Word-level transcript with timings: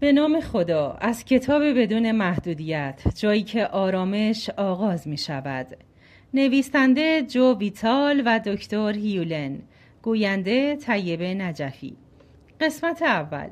به 0.00 0.12
نام 0.12 0.40
خدا 0.40 0.96
از 1.00 1.24
کتاب 1.24 1.62
بدون 1.64 2.12
محدودیت 2.12 3.02
جایی 3.16 3.42
که 3.42 3.66
آرامش 3.66 4.50
آغاز 4.50 5.08
می 5.08 5.18
شود 5.18 5.66
نویسنده 6.34 7.22
جو 7.22 7.54
ویتال 7.58 8.22
و 8.26 8.40
دکتر 8.46 8.92
هیولن 8.92 9.58
گوینده 10.02 10.76
طیبه 10.76 11.34
نجفی 11.34 11.96
قسمت 12.60 13.02
اول 13.02 13.48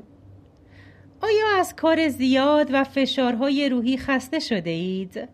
آیا 1.21 1.59
از 1.59 1.77
کار 1.77 2.09
زیاد 2.09 2.69
و 2.73 2.85
فشارهای 2.85 3.69
روحی 3.69 3.97
خسته 3.97 4.39
شده 4.39 4.71
اید؟ 4.71 5.29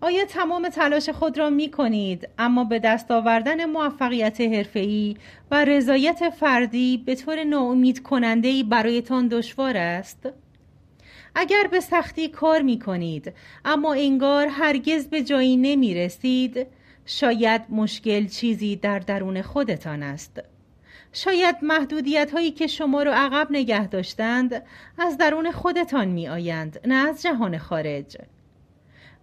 آیا 0.00 0.24
تمام 0.24 0.68
تلاش 0.68 1.08
خود 1.08 1.38
را 1.38 1.50
می 1.50 1.70
کنید 1.70 2.28
اما 2.38 2.64
به 2.64 2.78
دست 2.78 3.10
آوردن 3.10 3.64
موفقیت 3.64 4.40
حرفه‌ای 4.40 5.16
و 5.50 5.64
رضایت 5.64 6.30
فردی 6.30 7.02
به 7.06 7.14
طور 7.14 7.44
ناامید 7.44 8.02
کننده 8.02 8.62
برایتان 8.62 9.28
دشوار 9.28 9.76
است؟ 9.76 10.28
اگر 11.34 11.68
به 11.70 11.80
سختی 11.80 12.28
کار 12.28 12.62
می 12.62 12.78
کنید 12.78 13.32
اما 13.64 13.94
انگار 13.94 14.46
هرگز 14.46 15.06
به 15.06 15.22
جایی 15.22 15.56
نمی 15.56 15.94
رسید 15.94 16.66
شاید 17.06 17.62
مشکل 17.68 18.26
چیزی 18.26 18.76
در 18.76 18.98
درون 18.98 19.42
خودتان 19.42 20.02
است. 20.02 20.40
شاید 21.12 21.56
محدودیت 21.62 22.30
هایی 22.30 22.50
که 22.50 22.66
شما 22.66 23.02
را 23.02 23.14
عقب 23.14 23.46
نگه 23.50 23.86
داشتند 23.86 24.62
از 24.98 25.18
درون 25.18 25.50
خودتان 25.50 26.08
می 26.08 26.28
آیند 26.28 26.80
نه 26.86 27.08
از 27.08 27.22
جهان 27.22 27.58
خارج. 27.58 28.16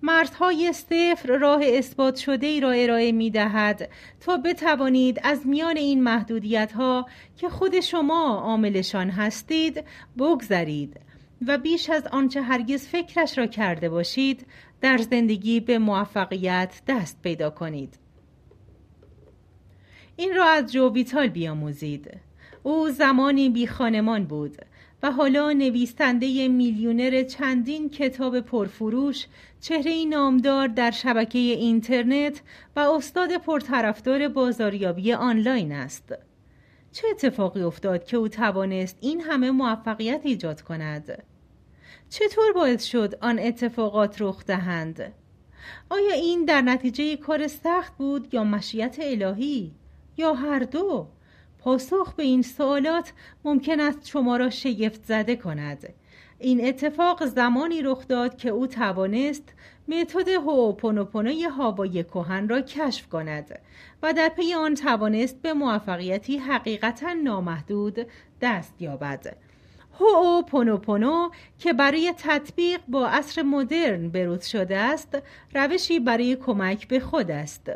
مردهای 0.02 0.74
صفر 0.74 1.38
راه 1.38 1.62
اثبات 1.66 2.16
شده 2.16 2.48
ای 2.48 2.60
را 2.60 2.72
ارائه 2.72 3.12
می 3.12 3.30
دهد 3.30 3.90
تا 4.20 4.38
بتوانید 4.38 5.20
از 5.24 5.48
میان 5.48 5.78
این 5.78 6.04
محدودیت 6.04 6.72
ها 6.72 7.06
که 7.38 7.50
خود 7.50 7.80
شما 7.80 8.36
عاملشان 8.36 9.10
هستید 9.10 9.84
بگذرید. 10.18 11.00
و 11.48 11.58
بیش 11.58 11.90
از 11.90 12.08
آنچه 12.08 12.42
هرگز 12.42 12.88
فکرش 12.88 13.38
را 13.38 13.46
کرده 13.46 13.90
باشید 13.90 14.46
در 14.82 14.98
زندگی 14.98 15.60
به 15.60 15.78
موفقیت 15.78 16.82
دست 16.88 17.22
پیدا 17.22 17.50
کنید. 17.50 18.00
این 20.16 20.36
را 20.36 20.46
از 20.46 20.72
جو 20.72 20.90
ویتال 20.90 21.28
بیاموزید. 21.28 22.20
او 22.64 22.90
زمانی 22.90 23.50
بی 23.50 23.68
خانمان 23.68 24.26
بود 24.26 24.58
و 25.04 25.12
حالا 25.12 25.52
نویسنده 25.52 26.48
میلیونر 26.48 27.24
چندین 27.24 27.90
کتاب 27.90 28.40
پرفروش 28.40 29.26
چهره 29.62 30.06
نامدار 30.06 30.68
در 30.68 30.92
شبکه 30.92 31.40
اینترنت 31.40 32.42
و 32.76 32.80
استاد 32.80 33.38
پرطرفدار 33.38 34.28
بازاریابی 34.28 35.14
آنلاین 35.14 35.72
است. 35.72 36.14
چه 36.92 37.08
اتفاقی 37.12 37.62
افتاد 37.62 38.06
که 38.06 38.18
او 38.18 38.28
توانست 38.28 38.98
این 39.02 39.22
همه 39.22 39.52
موفقیت 39.52 40.22
ایجاد 40.24 40.62
کند؟ 40.62 41.24
چطور 42.10 42.54
باعث 42.56 42.84
شد 42.84 43.16
آن 43.22 43.40
اتفاقات 43.40 44.22
رخ 44.22 44.46
دهند؟ 44.46 45.14
آیا 45.90 46.14
این 46.14 46.46
در 46.46 46.62
نتیجه 46.62 47.18
کار 47.18 47.48
سخت 47.48 47.98
بود 47.98 48.34
یا 48.34 48.44
مشیت 48.44 48.98
الهی؟ 49.02 49.72
یا 50.18 50.34
هر 50.34 50.60
دو؟ 50.60 51.08
پاسخ 51.60 52.14
به 52.14 52.24
این 52.24 52.42
سوالات 52.42 53.14
ممکن 53.46 53.80
است 53.80 54.08
شما 54.08 54.38
را 54.38 54.50
شگفت 54.50 55.06
زده 55.06 55.36
کند. 55.36 55.94
این 56.40 56.68
اتفاق 56.68 57.26
زمانی 57.26 57.82
رخ 57.82 58.08
داد 58.08 58.38
که 58.38 58.50
او 58.50 58.68
توانست 58.68 59.54
متد 59.88 60.30
هوپونوپونوی 60.30 61.44
هوای 61.44 62.04
کهن 62.04 62.50
را 62.50 62.62
کشف 62.62 63.08
کند 63.10 63.60
و 64.04 64.14
در 64.14 64.30
پی 64.30 64.54
آن 64.54 64.76
توانست 64.76 65.42
به 65.42 65.54
موفقیتی 65.54 66.38
حقیقتا 66.38 67.14
نامحدود 67.14 68.08
دست 68.42 68.82
یابد. 68.82 69.38
هو 70.02 70.42
پونوپونو 70.42 71.30
که 71.60 71.74
برای 71.74 72.14
تطبیق 72.18 72.80
با 72.88 73.08
عصر 73.08 73.42
مدرن 73.42 74.10
بروز 74.10 74.46
شده 74.46 74.78
است 74.78 75.18
روشی 75.56 76.00
برای 76.00 76.36
کمک 76.36 76.88
به 76.88 77.00
خود 77.00 77.32
است. 77.32 77.72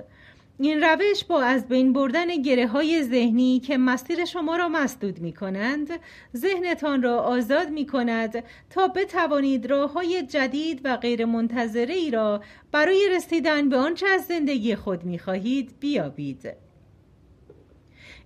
این 0.59 0.83
روش 0.83 1.23
با 1.23 1.41
از 1.41 1.67
بین 1.67 1.93
بردن 1.93 2.41
گره 2.41 2.67
های 2.67 3.03
ذهنی 3.03 3.59
که 3.59 3.77
مسیر 3.77 4.25
شما 4.25 4.55
را 4.55 4.69
مسدود 4.69 5.19
می 5.19 5.33
کنند 5.33 5.89
ذهنتان 6.37 7.01
را 7.01 7.19
آزاد 7.19 7.69
می 7.69 7.85
کند 7.85 8.43
تا 8.69 8.87
بتوانید 8.87 9.65
راه 9.65 9.93
های 9.93 10.23
جدید 10.23 10.81
و 10.83 10.97
غیر 10.97 11.25
منتظره 11.25 12.09
را 12.09 12.41
برای 12.71 13.09
رسیدن 13.15 13.69
به 13.69 13.77
آنچه 13.77 14.07
از 14.07 14.25
زندگی 14.25 14.75
خود 14.75 15.03
می 15.03 15.19
خواهید 15.19 15.75
بیابید. 15.79 16.64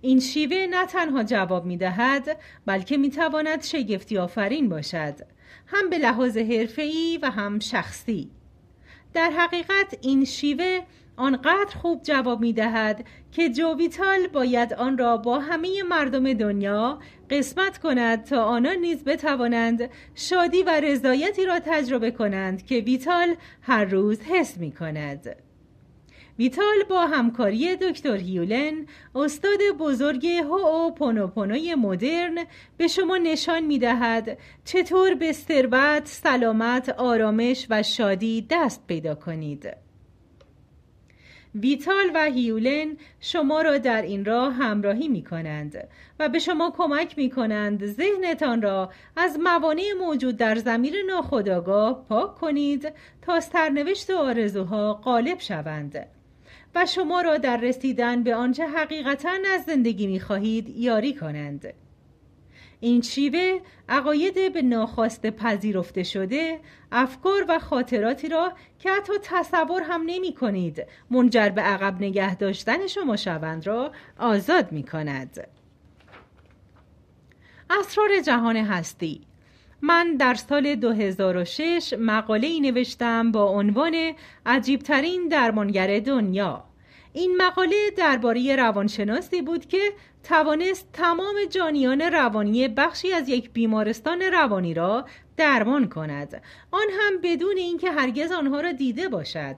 این 0.02 0.20
شیوه 0.20 0.66
نه 0.70 0.86
تنها 0.86 1.22
جواب 1.22 1.66
می 1.66 1.76
دهد 1.76 2.36
بلکه 2.66 2.96
می 2.96 3.10
تواند 3.10 3.62
شگفتی 3.62 4.18
آفرین 4.18 4.68
باشد 4.68 5.14
هم 5.66 5.90
به 5.90 5.98
لحاظ 5.98 6.36
حرفه‌ای 6.36 7.18
و 7.22 7.30
هم 7.30 7.58
شخصی 7.58 8.30
در 9.14 9.30
حقیقت 9.30 9.98
این 10.00 10.24
شیوه 10.24 10.80
آنقدر 11.16 11.76
خوب 11.82 12.02
جواب 12.02 12.40
می 12.40 12.52
دهد 12.52 13.04
که 13.32 13.50
جوویتال 13.50 14.26
باید 14.26 14.74
آن 14.74 14.98
را 14.98 15.16
با 15.16 15.38
همه 15.38 15.82
مردم 15.82 16.32
دنیا 16.32 16.98
قسمت 17.30 17.78
کند 17.78 18.24
تا 18.24 18.44
آنان 18.44 18.76
نیز 18.76 19.04
بتوانند 19.04 19.90
شادی 20.14 20.62
و 20.62 20.80
رضایتی 20.80 21.46
را 21.46 21.58
تجربه 21.58 22.10
کنند 22.10 22.66
که 22.66 22.74
ویتال 22.74 23.34
هر 23.62 23.84
روز 23.84 24.20
حس 24.20 24.58
می 24.58 24.72
کند. 24.72 25.36
ویتال 26.38 26.84
با 26.88 27.06
همکاری 27.06 27.76
دکتر 27.76 28.16
هیولن 28.16 28.86
استاد 29.14 29.58
بزرگ 29.78 30.26
هو 30.26 30.90
پونوپونوی 30.90 31.74
مدرن 31.74 32.38
به 32.76 32.88
شما 32.88 33.16
نشان 33.16 33.66
می 33.66 33.78
دهد 33.78 34.38
چطور 34.64 35.14
به 35.14 35.32
ثروت، 35.32 36.06
سلامت، 36.06 36.88
آرامش 36.88 37.66
و 37.70 37.82
شادی 37.82 38.46
دست 38.50 38.86
پیدا 38.86 39.14
کنید. 39.14 39.68
ویتال 41.54 42.10
و 42.14 42.24
هیولن 42.24 42.96
شما 43.20 43.62
را 43.62 43.78
در 43.78 44.02
این 44.02 44.24
راه 44.24 44.52
همراهی 44.52 45.08
می 45.08 45.22
کنند 45.22 45.88
و 46.18 46.28
به 46.28 46.38
شما 46.38 46.72
کمک 46.76 47.18
می 47.18 47.30
کنند 47.30 47.86
ذهنتان 47.86 48.62
را 48.62 48.90
از 49.16 49.38
موانع 49.38 49.92
موجود 50.00 50.36
در 50.36 50.54
زمیر 50.54 50.94
ناخودآگاه 51.06 52.06
پاک 52.08 52.34
کنید 52.34 52.92
تا 53.22 53.40
سرنوشت 53.40 54.10
و 54.10 54.16
آرزوها 54.16 54.94
غالب 54.94 55.38
شوند. 55.38 56.06
و 56.74 56.86
شما 56.86 57.20
را 57.20 57.38
در 57.38 57.56
رسیدن 57.56 58.22
به 58.22 58.34
آنچه 58.34 58.66
حقیقتا 58.66 59.30
از 59.54 59.64
زندگی 59.64 60.06
می 60.06 60.20
خواهید 60.20 60.68
یاری 60.68 61.14
کنند. 61.14 61.74
این 62.80 63.02
شیوه 63.02 63.60
عقاید 63.88 64.52
به 64.52 64.62
ناخواست 64.62 65.26
پذیرفته 65.26 66.02
شده 66.02 66.60
افکار 66.92 67.44
و 67.48 67.58
خاطراتی 67.58 68.28
را 68.28 68.52
که 68.78 68.90
حتی 68.90 69.12
تصور 69.22 69.82
هم 69.82 70.02
نمی 70.06 70.34
کنید 70.34 70.86
منجر 71.10 71.48
به 71.48 71.60
عقب 71.62 72.00
نگه 72.00 72.34
داشتن 72.34 72.86
شما 72.86 73.16
شوند 73.16 73.66
را 73.66 73.92
آزاد 74.18 74.72
می 74.72 74.82
کند. 74.82 75.48
اسرار 77.70 78.20
جهان 78.20 78.56
هستی 78.56 79.20
من 79.82 80.16
در 80.16 80.34
سال 80.34 80.74
2006 80.74 81.94
مقاله 81.98 82.46
ای 82.46 82.60
نوشتم 82.60 83.32
با 83.32 83.44
عنوان 83.44 84.12
عجیبترین 84.46 85.28
درمانگر 85.28 86.00
دنیا. 86.00 86.64
این 87.12 87.36
مقاله 87.36 87.90
درباره 87.96 88.56
روانشناسی 88.56 89.42
بود 89.42 89.66
که 89.66 89.92
توانست 90.24 90.88
تمام 90.92 91.34
جانیان 91.50 92.00
روانی 92.00 92.68
بخشی 92.68 93.12
از 93.12 93.28
یک 93.28 93.50
بیمارستان 93.50 94.22
روانی 94.22 94.74
را 94.74 95.04
درمان 95.36 95.88
کند. 95.88 96.42
آن 96.70 96.86
هم 97.00 97.20
بدون 97.22 97.56
اینکه 97.56 97.90
هرگز 97.90 98.32
آنها 98.32 98.60
را 98.60 98.72
دیده 98.72 99.08
باشد. 99.08 99.56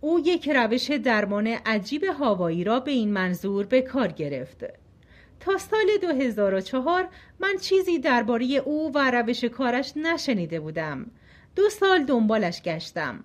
او 0.00 0.20
یک 0.20 0.48
روش 0.48 0.90
درمان 0.90 1.46
عجیب 1.46 2.04
هوایی 2.04 2.64
را 2.64 2.80
به 2.80 2.90
این 2.90 3.12
منظور 3.12 3.66
به 3.66 3.82
کار 3.82 4.08
گرفت. 4.08 4.83
تا 5.44 5.58
سال 5.58 5.86
2004 6.02 7.08
من 7.40 7.56
چیزی 7.60 7.98
درباره 7.98 8.46
او 8.46 8.92
و 8.94 9.10
روش 9.10 9.44
کارش 9.44 9.92
نشنیده 9.96 10.60
بودم. 10.60 11.10
دو 11.56 11.70
سال 11.70 12.04
دنبالش 12.04 12.62
گشتم. 12.62 13.24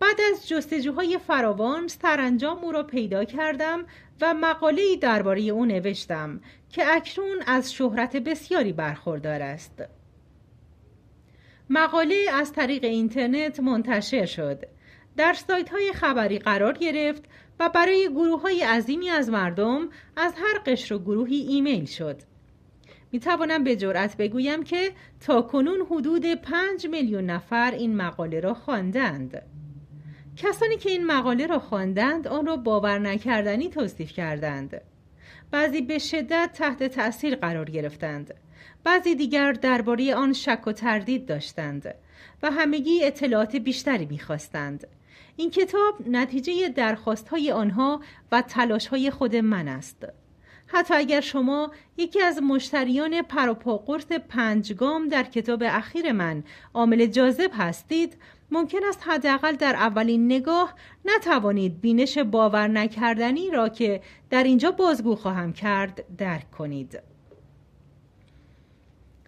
بعد 0.00 0.20
از 0.32 0.48
جستجوهای 0.48 1.18
فراوان 1.18 1.88
سرانجام 1.88 2.58
او 2.58 2.72
را 2.72 2.82
پیدا 2.82 3.24
کردم 3.24 3.84
و 4.20 4.34
مقاله‌ای 4.34 4.96
درباره 4.96 5.42
او 5.42 5.64
نوشتم 5.64 6.40
که 6.70 6.94
اکنون 6.94 7.42
از 7.46 7.72
شهرت 7.72 8.16
بسیاری 8.16 8.72
برخوردار 8.72 9.42
است. 9.42 9.82
مقاله 11.70 12.26
از 12.32 12.52
طریق 12.52 12.84
اینترنت 12.84 13.60
منتشر 13.60 14.26
شد. 14.26 14.66
در 15.16 15.32
سایت 15.32 15.68
های 15.68 15.92
خبری 15.92 16.38
قرار 16.38 16.72
گرفت 16.72 17.22
و 17.60 17.68
برای 17.68 18.08
گروه 18.10 18.42
های 18.42 18.62
عظیمی 18.62 19.08
از 19.08 19.30
مردم 19.30 19.88
از 20.16 20.32
هر 20.36 20.58
قشر 20.66 20.94
و 20.94 20.98
گروهی 20.98 21.36
ایمیل 21.36 21.84
شد. 21.84 22.22
می 23.12 23.20
توانم 23.20 23.64
به 23.64 23.76
جرأت 23.76 24.16
بگویم 24.16 24.62
که 24.62 24.92
تا 25.20 25.42
کنون 25.42 25.86
حدود 25.90 26.34
5 26.34 26.86
میلیون 26.86 27.24
نفر 27.24 27.70
این 27.70 27.96
مقاله 27.96 28.40
را 28.40 28.54
خواندند. 28.54 29.42
کسانی 30.36 30.76
که 30.76 30.90
این 30.90 31.06
مقاله 31.06 31.46
را 31.46 31.58
خواندند 31.58 32.28
آن 32.28 32.46
را 32.46 32.56
باور 32.56 32.98
نکردنی 32.98 33.68
توصیف 33.68 34.12
کردند. 34.12 34.80
بعضی 35.50 35.80
به 35.80 35.98
شدت 35.98 36.50
تحت 36.54 36.82
تأثیر 36.82 37.34
قرار 37.36 37.70
گرفتند. 37.70 38.34
بعضی 38.84 39.14
دیگر 39.14 39.52
درباره 39.52 40.14
آن 40.14 40.32
شک 40.32 40.66
و 40.66 40.72
تردید 40.72 41.26
داشتند 41.26 41.94
و 42.42 42.50
همگی 42.50 43.04
اطلاعات 43.04 43.56
بیشتری 43.56 44.06
می‌خواستند. 44.06 44.86
این 45.36 45.50
کتاب 45.50 46.08
نتیجه 46.08 46.68
درخواست 46.68 47.28
های 47.28 47.52
آنها 47.52 48.00
و 48.32 48.42
تلاش 48.42 48.86
های 48.86 49.10
خود 49.10 49.36
من 49.36 49.68
است. 49.68 50.06
حتی 50.66 50.94
اگر 50.94 51.20
شما 51.20 51.70
یکی 51.96 52.22
از 52.22 52.42
مشتریان 52.42 53.22
پروپاقرس 53.22 54.12
پنجگام 54.12 55.08
در 55.08 55.22
کتاب 55.22 55.62
اخیر 55.66 56.12
من 56.12 56.44
عامل 56.74 57.06
جاذب 57.06 57.50
هستید 57.54 58.16
ممکن 58.50 58.78
است 58.88 59.00
حداقل 59.02 59.56
در 59.56 59.76
اولین 59.76 60.26
نگاه 60.26 60.74
نتوانید 61.04 61.80
بینش 61.80 62.18
باور 62.18 62.68
نکردنی 62.68 63.50
را 63.50 63.68
که 63.68 64.00
در 64.30 64.42
اینجا 64.42 64.70
بازگو 64.70 65.14
خواهم 65.14 65.52
کرد 65.52 66.04
درک 66.18 66.50
کنید. 66.50 67.00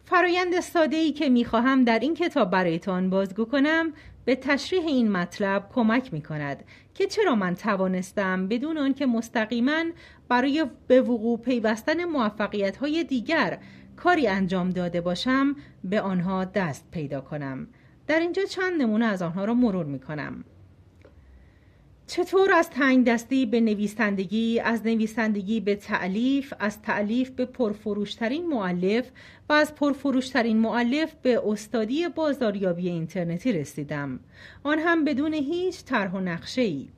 فرایند 0.04 0.60
ساده 0.60 0.96
ای 0.96 1.12
که 1.12 1.28
می 1.28 1.44
خواهم 1.44 1.84
در 1.84 1.98
این 1.98 2.14
کتاب 2.14 2.50
برایتان 2.50 3.10
بازگو 3.10 3.44
کنم 3.44 3.92
به 4.24 4.36
تشریح 4.36 4.86
این 4.86 5.12
مطلب 5.12 5.70
کمک 5.74 6.12
می 6.12 6.22
کند 6.22 6.64
که 6.94 7.06
چرا 7.06 7.34
من 7.34 7.54
توانستم 7.54 8.48
بدون 8.48 8.78
آنکه 8.78 9.06
مستقیما 9.06 9.84
برای 10.28 10.66
به 10.86 11.02
وقوع 11.02 11.38
پیوستن 11.38 12.04
موفقیت 12.04 12.76
های 12.76 13.04
دیگر 13.04 13.58
کاری 13.96 14.26
انجام 14.28 14.70
داده 14.70 15.00
باشم 15.00 15.56
به 15.84 16.00
آنها 16.00 16.44
دست 16.44 16.90
پیدا 16.90 17.20
کنم. 17.20 17.66
در 18.06 18.20
اینجا 18.20 18.44
چند 18.44 18.82
نمونه 18.82 19.04
از 19.04 19.22
آنها 19.22 19.44
را 19.44 19.54
مرور 19.54 19.84
می 19.86 19.98
کنم 19.98 20.44
چطور 22.06 22.52
از 22.52 22.70
تنگ 22.70 23.06
دستی 23.06 23.46
به 23.46 23.60
نویسندگی، 23.60 24.60
از 24.60 24.86
نویسندگی 24.86 25.60
به 25.60 25.74
تعلیف، 25.74 26.54
از 26.60 26.82
تعلیف 26.82 27.30
به 27.30 27.44
پرفروشترین 27.44 28.46
معلف 28.46 29.10
و 29.48 29.52
از 29.52 29.74
پرفروشترین 29.74 30.56
معلف 30.56 31.14
به 31.22 31.40
استادی 31.46 32.08
بازاریابی 32.08 32.88
اینترنتی 32.88 33.52
رسیدم. 33.52 34.20
آن 34.62 34.78
هم 34.78 35.04
بدون 35.04 35.34
هیچ 35.34 35.84
طرح 35.84 36.12
و 36.12 36.20
نقشه 36.20 36.62
ای. 36.62 36.88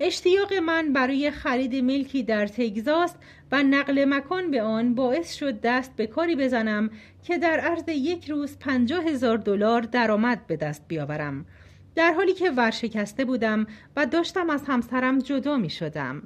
اشتیاق 0.00 0.54
من 0.54 0.92
برای 0.92 1.30
خرید 1.30 1.74
ملکی 1.74 2.22
در 2.22 2.46
تگزاس 2.46 3.14
و 3.52 3.62
نقل 3.62 4.04
مکان 4.04 4.50
به 4.50 4.62
آن 4.62 4.94
باعث 4.94 5.34
شد 5.34 5.60
دست 5.60 5.96
به 5.96 6.06
کاری 6.06 6.36
بزنم 6.36 6.90
که 7.22 7.38
در 7.38 7.60
عرض 7.60 7.84
یک 7.88 8.30
روز 8.30 8.58
پنجاه 8.58 9.04
هزار 9.04 9.38
دلار 9.38 9.80
درآمد 9.80 10.46
به 10.46 10.56
دست 10.56 10.88
بیاورم 10.88 11.46
در 11.94 12.12
حالی 12.12 12.34
که 12.34 12.50
ورشکسته 12.50 13.24
بودم 13.24 13.66
و 13.96 14.06
داشتم 14.06 14.50
از 14.50 14.62
همسرم 14.66 15.18
جدا 15.18 15.56
می 15.56 15.70
شدم. 15.70 16.22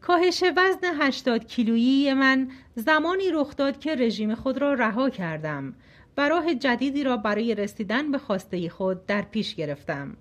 کاهش 0.00 0.44
وزن 0.56 1.02
80 1.02 1.46
کیلویی 1.46 2.14
من 2.14 2.48
زمانی 2.74 3.30
رخ 3.32 3.56
داد 3.56 3.78
که 3.78 3.94
رژیم 3.94 4.34
خود 4.34 4.58
را 4.58 4.74
رها 4.74 5.10
کردم 5.10 5.74
و 6.16 6.28
راه 6.28 6.54
جدیدی 6.54 7.04
را 7.04 7.16
برای 7.16 7.54
رسیدن 7.54 8.10
به 8.10 8.18
خواسته 8.18 8.68
خود 8.68 9.06
در 9.06 9.22
پیش 9.22 9.54
گرفتم. 9.54 10.16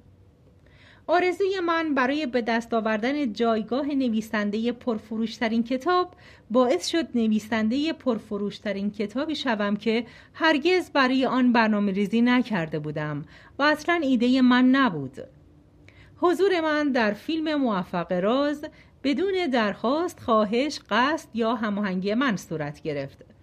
آرزوی 1.08 1.60
من 1.60 1.94
برای 1.94 2.26
به 2.26 2.42
دست 2.42 2.74
آوردن 2.74 3.34
جایگاه 3.34 3.86
نویسنده 3.86 4.72
پرفروشترین 4.72 5.64
کتاب 5.64 6.14
باعث 6.52 6.88
شد 6.88 7.08
نویسنده 7.16 7.94
پرفروشترین 7.94 8.92
کتابی 8.92 9.36
شوم 9.36 9.76
که 9.76 10.06
هرگز 10.34 10.92
برای 10.92 11.26
آن 11.26 11.54
برنامه 11.54 11.92
ریزی 11.92 12.22
نکرده 12.22 12.80
بودم 12.80 13.26
و 13.60 13.64
اصلا 13.64 14.00
ایده 14.04 14.42
من 14.42 14.66
نبود. 14.66 15.18
حضور 16.18 16.62
من 16.62 16.92
در 16.92 17.14
فیلم 17.14 17.56
موفق 17.56 18.12
راز 18.12 18.66
بدون 19.04 19.48
درخواست، 19.54 20.20
خواهش، 20.20 20.80
قصد 20.90 21.30
یا 21.34 21.56
هماهنگی 21.56 22.14
من 22.14 22.36
صورت 22.36 22.82
گرفت. 22.82 23.35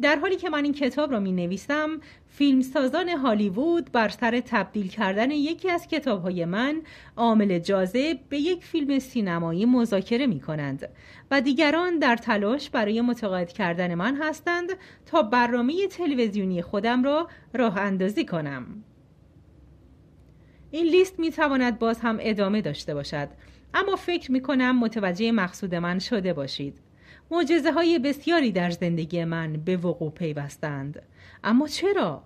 در 0.00 0.16
حالی 0.16 0.36
که 0.36 0.50
من 0.50 0.64
این 0.64 0.72
کتاب 0.72 1.12
را 1.12 1.20
می 1.20 1.32
نویسم 1.32 2.00
فیلمسازان 2.26 3.08
هالیوود 3.08 3.92
بر 3.92 4.08
سر 4.08 4.40
تبدیل 4.40 4.88
کردن 4.88 5.30
یکی 5.30 5.70
از 5.70 5.86
کتاب 5.86 6.22
های 6.22 6.44
من 6.44 6.82
عامل 7.16 7.58
جاذب 7.58 8.18
به 8.28 8.38
یک 8.38 8.64
فیلم 8.64 8.98
سینمایی 8.98 9.64
مذاکره 9.64 10.26
می 10.26 10.40
کنند 10.40 10.88
و 11.30 11.40
دیگران 11.40 11.98
در 11.98 12.16
تلاش 12.16 12.70
برای 12.70 13.00
متقاعد 13.00 13.52
کردن 13.52 13.94
من 13.94 14.22
هستند 14.22 14.70
تا 15.06 15.22
برنامه 15.22 15.86
تلویزیونی 15.86 16.62
خودم 16.62 17.04
را 17.04 17.28
راه 17.54 17.78
اندازی 17.78 18.24
کنم. 18.24 18.84
این 20.70 20.86
لیست 20.86 21.18
می 21.18 21.30
تواند 21.30 21.78
باز 21.78 22.00
هم 22.00 22.18
ادامه 22.20 22.60
داشته 22.60 22.94
باشد 22.94 23.28
اما 23.74 23.96
فکر 23.96 24.32
می 24.32 24.40
کنم 24.40 24.78
متوجه 24.78 25.32
مقصود 25.32 25.74
من 25.74 25.98
شده 25.98 26.32
باشید. 26.32 26.85
معجزه 27.30 27.72
های 27.72 27.98
بسیاری 27.98 28.52
در 28.52 28.70
زندگی 28.70 29.24
من 29.24 29.52
به 29.52 29.76
وقوع 29.76 30.10
پیوستند 30.10 31.02
اما 31.44 31.68
چرا؟ 31.68 32.22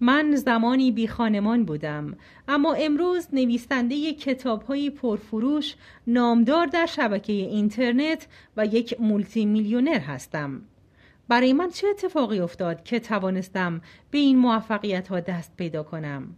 من 0.00 0.36
زمانی 0.36 0.92
بی 0.92 1.08
خانمان 1.08 1.64
بودم 1.64 2.16
اما 2.48 2.74
امروز 2.74 3.28
نویسنده 3.32 4.12
کتاب 4.12 4.62
های 4.62 4.90
پرفروش 4.90 5.74
نامدار 6.06 6.66
در 6.66 6.86
شبکه 6.86 7.32
اینترنت 7.32 8.26
و 8.56 8.66
یک 8.66 9.00
مولتی 9.00 9.46
میلیونر 9.46 9.98
هستم 9.98 10.62
برای 11.28 11.52
من 11.52 11.70
چه 11.70 11.86
اتفاقی 11.88 12.40
افتاد 12.40 12.84
که 12.84 13.00
توانستم 13.00 13.80
به 14.10 14.18
این 14.18 14.38
موفقیت 14.38 15.08
ها 15.08 15.20
دست 15.20 15.56
پیدا 15.56 15.82
کنم؟ 15.82 16.36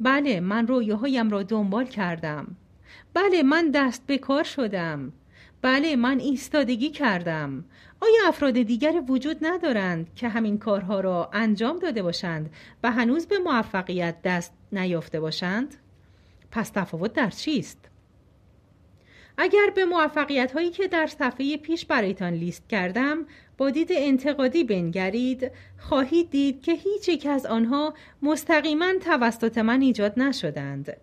بله 0.00 0.40
من 0.40 0.66
رویاهایم 0.66 1.30
را 1.30 1.42
دنبال 1.42 1.84
کردم 1.84 2.56
بله 3.14 3.42
من 3.42 3.70
دست 3.70 4.06
به 4.06 4.18
کار 4.18 4.44
شدم 4.44 5.12
بله 5.62 5.96
من 5.96 6.20
ایستادگی 6.20 6.90
کردم 6.90 7.64
آیا 8.00 8.28
افراد 8.28 8.52
دیگر 8.52 9.02
وجود 9.08 9.36
ندارند 9.40 10.14
که 10.14 10.28
همین 10.28 10.58
کارها 10.58 11.00
را 11.00 11.30
انجام 11.32 11.78
داده 11.78 12.02
باشند 12.02 12.50
و 12.82 12.90
هنوز 12.90 13.26
به 13.26 13.38
موفقیت 13.38 14.22
دست 14.24 14.52
نیافته 14.72 15.20
باشند؟ 15.20 15.74
پس 16.50 16.70
تفاوت 16.70 17.12
در 17.12 17.30
چیست؟ 17.30 17.78
اگر 19.38 19.72
به 19.74 19.84
موفقیت 19.84 20.52
هایی 20.52 20.70
که 20.70 20.88
در 20.88 21.06
صفحه 21.06 21.56
پیش 21.56 21.86
برایتان 21.86 22.32
لیست 22.32 22.68
کردم 22.68 23.26
با 23.56 23.70
دید 23.70 23.88
انتقادی 23.92 24.64
بنگرید 24.64 25.50
خواهید 25.78 26.30
دید 26.30 26.62
که 26.62 26.72
هیچ 26.72 27.08
یک 27.08 27.26
از 27.26 27.46
آنها 27.46 27.94
مستقیما 28.22 28.92
توسط 29.00 29.58
من 29.58 29.80
ایجاد 29.80 30.18
نشدند 30.20 30.96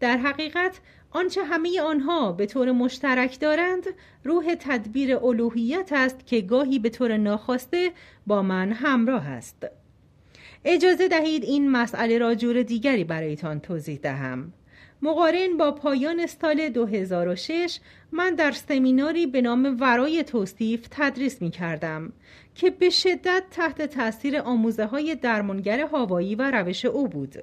در 0.00 0.16
حقیقت 0.16 0.80
آنچه 1.14 1.44
همه 1.44 1.80
آنها 1.80 2.32
به 2.32 2.46
طور 2.46 2.72
مشترک 2.72 3.40
دارند 3.40 3.84
روح 4.24 4.54
تدبیر 4.54 5.16
الوهیت 5.16 5.92
است 5.92 6.26
که 6.26 6.40
گاهی 6.40 6.78
به 6.78 6.90
طور 6.90 7.16
ناخواسته 7.16 7.90
با 8.26 8.42
من 8.42 8.72
همراه 8.72 9.28
است. 9.28 9.66
اجازه 10.64 11.08
دهید 11.08 11.44
این 11.44 11.70
مسئله 11.70 12.18
را 12.18 12.34
جور 12.34 12.62
دیگری 12.62 13.04
برایتان 13.04 13.60
توضیح 13.60 13.98
دهم. 14.02 14.52
مقارن 15.02 15.56
با 15.56 15.72
پایان 15.72 16.26
سال 16.26 16.68
2006 16.68 17.78
من 18.12 18.34
در 18.34 18.52
سمیناری 18.52 19.26
به 19.26 19.42
نام 19.42 19.76
ورای 19.80 20.24
توصیف 20.24 20.86
تدریس 20.90 21.42
می 21.42 21.50
کردم 21.50 22.12
که 22.54 22.70
به 22.70 22.90
شدت 22.90 23.42
تحت 23.50 23.82
تاثیر 23.82 24.38
آموزه 24.38 24.84
های 24.84 25.14
درمانگر 25.14 25.80
هوایی 25.80 26.34
و 26.34 26.50
روش 26.50 26.84
او 26.84 27.08
بود. 27.08 27.34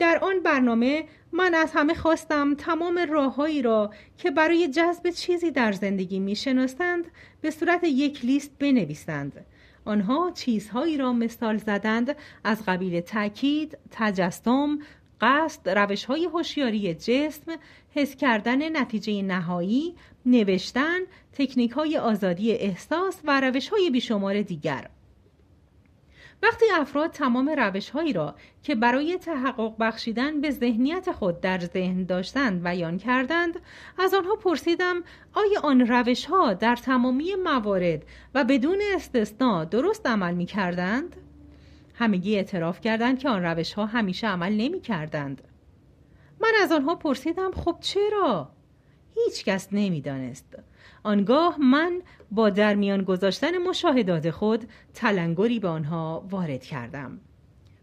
در 0.00 0.18
آن 0.22 0.40
برنامه 0.40 1.04
من 1.32 1.54
از 1.54 1.70
همه 1.74 1.94
خواستم 1.94 2.54
تمام 2.54 2.98
راههایی 2.98 3.62
را 3.62 3.90
که 4.18 4.30
برای 4.30 4.68
جذب 4.68 5.10
چیزی 5.10 5.50
در 5.50 5.72
زندگی 5.72 6.18
می‌شناسند 6.18 7.04
به 7.40 7.50
صورت 7.50 7.84
یک 7.84 8.24
لیست 8.24 8.58
بنویسند 8.58 9.46
آنها 9.84 10.30
چیزهایی 10.34 10.96
را 10.96 11.12
مثال 11.12 11.56
زدند 11.56 12.16
از 12.44 12.62
قبیل 12.66 13.00
تاکید، 13.00 13.78
تجسم، 13.90 14.78
قصد، 15.20 15.68
روش 15.68 16.04
های 16.04 16.24
هوشیاری 16.24 16.94
جسم، 16.94 17.52
حس 17.94 18.16
کردن 18.16 18.76
نتیجه 18.76 19.22
نهایی، 19.22 19.94
نوشتن، 20.26 20.98
تکنیک 21.32 21.70
های 21.70 21.98
آزادی 21.98 22.52
احساس 22.52 23.20
و 23.24 23.40
روش 23.40 23.68
های 23.68 23.90
بیشمار 23.90 24.42
دیگر. 24.42 24.90
وقتی 26.42 26.64
افراد 26.74 27.10
تمام 27.10 27.48
روش 27.48 27.90
هایی 27.90 28.12
را 28.12 28.34
که 28.62 28.74
برای 28.74 29.18
تحقق 29.18 29.74
بخشیدن 29.80 30.40
به 30.40 30.50
ذهنیت 30.50 31.12
خود 31.12 31.40
در 31.40 31.58
ذهن 31.58 32.04
داشتند 32.04 32.62
بیان 32.62 32.98
کردند 32.98 33.60
از 33.98 34.14
آنها 34.14 34.36
پرسیدم 34.36 35.02
آیا 35.34 35.60
آن 35.62 35.80
روش 35.80 36.24
ها 36.24 36.54
در 36.54 36.76
تمامی 36.76 37.34
موارد 37.34 38.02
و 38.34 38.44
بدون 38.44 38.82
استثنا 38.94 39.64
درست 39.64 40.06
عمل 40.06 40.34
می 40.34 40.46
کردند؟ 40.46 41.16
همگی 41.94 42.36
اعتراف 42.36 42.80
کردند 42.80 43.18
که 43.18 43.28
آن 43.28 43.42
روش 43.42 43.72
ها 43.72 43.86
همیشه 43.86 44.26
عمل 44.26 44.52
نمی 44.52 44.80
کردند. 44.80 45.42
من 46.40 46.52
از 46.62 46.72
آنها 46.72 46.94
پرسیدم 46.94 47.50
خب 47.52 47.76
چرا؟ 47.80 48.59
هیچ 49.14 49.44
کس 49.44 49.68
نمی 49.72 50.00
دانست. 50.00 50.58
آنگاه 51.02 51.60
من 51.60 52.02
با 52.30 52.50
در 52.50 52.74
میان 52.74 53.02
گذاشتن 53.02 53.58
مشاهدات 53.58 54.30
خود 54.30 54.68
تلنگری 54.94 55.58
به 55.60 55.68
آنها 55.68 56.26
وارد 56.30 56.62
کردم 56.62 57.20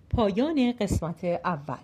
پایان 0.10 0.74
قسمت 0.80 1.24
اول 1.24 1.78